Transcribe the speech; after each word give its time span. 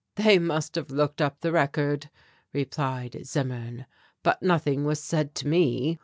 "They 0.15 0.39
must 0.39 0.73
have 0.73 0.89
looked 0.89 1.21
up 1.21 1.41
the 1.41 1.51
record," 1.51 2.09
replied 2.53 3.21
Zimmern, 3.23 3.85
"but 4.23 4.41
nothing 4.41 4.83
was 4.83 4.99
said 4.99 5.35
to 5.35 5.47
me. 5.47 5.99